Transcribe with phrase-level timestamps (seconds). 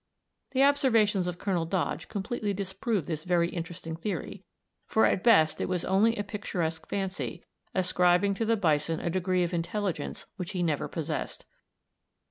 [0.53, 4.43] The observations of Colonel Dodge completely disprove this very interesting theory;
[4.87, 7.43] for at best it was only a picturesque fancy,
[7.75, 11.45] ascribing to the bison a degree of intelligence which he never possessed.